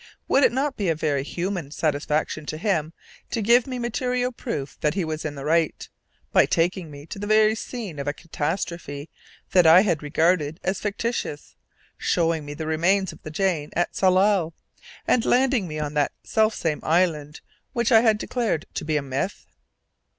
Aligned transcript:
Would 0.27 0.43
it 0.43 0.51
not 0.51 0.77
be 0.77 0.89
a 0.89 0.95
very 0.95 1.21
"human" 1.23 1.69
satisfaction 1.69 2.47
to 2.47 2.57
him 2.57 2.91
to 3.29 3.39
give 3.39 3.67
me 3.67 3.77
material 3.77 4.31
proof 4.31 4.75
that 4.81 4.95
he 4.95 5.05
was 5.05 5.23
in 5.23 5.35
the 5.35 5.45
right, 5.45 5.87
by 6.31 6.47
taking 6.47 6.89
me 6.89 7.05
to 7.05 7.19
the 7.19 7.27
very 7.27 7.53
scene 7.53 7.99
of 7.99 8.07
a 8.07 8.11
catastrophe 8.13 9.11
that 9.51 9.67
I 9.67 9.81
had 9.81 10.01
regarded 10.01 10.59
as 10.63 10.79
fictitious, 10.79 11.55
showing 11.99 12.45
me 12.45 12.55
the 12.55 12.65
remains 12.65 13.13
of 13.13 13.21
the 13.21 13.29
Jane 13.29 13.69
at 13.75 13.93
Tsalal, 13.95 14.55
and 15.07 15.23
landing 15.23 15.67
me 15.67 15.77
on 15.77 15.93
that 15.93 16.13
selfsame 16.23 16.81
island 16.81 17.41
which 17.73 17.91
I 17.91 18.01
had 18.01 18.17
declared 18.17 18.65
to 18.73 18.83
be 18.83 18.97
a 18.97 19.03
myth? 19.03 19.45